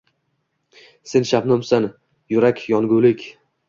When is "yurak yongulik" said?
2.35-3.33